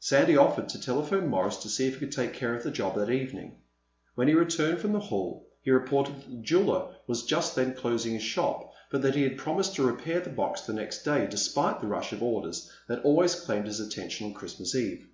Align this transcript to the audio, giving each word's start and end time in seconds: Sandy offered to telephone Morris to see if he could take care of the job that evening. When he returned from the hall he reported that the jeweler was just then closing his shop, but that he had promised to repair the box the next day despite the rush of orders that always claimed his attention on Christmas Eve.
Sandy 0.00 0.36
offered 0.36 0.68
to 0.70 0.80
telephone 0.80 1.28
Morris 1.28 1.58
to 1.58 1.68
see 1.68 1.86
if 1.86 1.92
he 1.94 2.00
could 2.00 2.10
take 2.10 2.32
care 2.32 2.56
of 2.56 2.64
the 2.64 2.72
job 2.72 2.96
that 2.96 3.08
evening. 3.08 3.60
When 4.16 4.26
he 4.26 4.34
returned 4.34 4.80
from 4.80 4.90
the 4.92 4.98
hall 4.98 5.46
he 5.62 5.70
reported 5.70 6.16
that 6.16 6.28
the 6.28 6.38
jeweler 6.42 6.96
was 7.06 7.22
just 7.22 7.54
then 7.54 7.72
closing 7.72 8.14
his 8.14 8.24
shop, 8.24 8.72
but 8.90 9.00
that 9.02 9.14
he 9.14 9.22
had 9.22 9.38
promised 9.38 9.76
to 9.76 9.86
repair 9.86 10.18
the 10.18 10.30
box 10.30 10.62
the 10.62 10.72
next 10.72 11.04
day 11.04 11.28
despite 11.30 11.80
the 11.80 11.86
rush 11.86 12.12
of 12.12 12.20
orders 12.20 12.68
that 12.88 13.04
always 13.04 13.36
claimed 13.36 13.68
his 13.68 13.78
attention 13.78 14.26
on 14.26 14.34
Christmas 14.34 14.74
Eve. 14.74 15.06